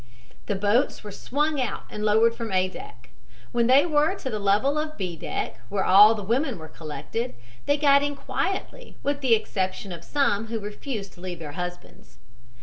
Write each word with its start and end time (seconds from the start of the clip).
"The 0.47 0.55
boats 0.55 1.03
were 1.03 1.11
swung 1.11 1.61
out 1.61 1.83
and 1.91 2.03
lowered 2.03 2.33
from 2.33 2.51
A 2.51 2.67
deck. 2.67 3.11
When 3.51 3.67
they 3.67 3.85
were 3.85 4.15
to 4.15 4.31
the 4.31 4.39
level 4.39 4.79
of 4.79 4.97
B 4.97 5.15
deck, 5.15 5.59
where 5.69 5.83
all 5.83 6.15
the 6.15 6.23
women 6.23 6.57
were 6.57 6.67
collected, 6.67 7.35
they 7.67 7.77
got 7.77 8.01
in 8.01 8.15
quietly, 8.15 8.97
with 9.03 9.21
the 9.21 9.35
exception 9.35 9.91
of 9.91 10.03
some 10.03 10.47
who 10.47 10.59
refused 10.59 11.13
to 11.13 11.21
leave 11.21 11.37
their 11.37 11.51
husbands. 11.51 12.17